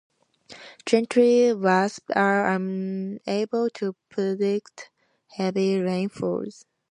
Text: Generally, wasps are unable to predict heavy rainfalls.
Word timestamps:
Generally, 0.83 1.53
wasps 1.53 2.09
are 2.15 2.49
unable 2.55 3.69
to 3.69 3.93
predict 4.09 4.89
heavy 5.27 5.79
rainfalls. 5.79 6.65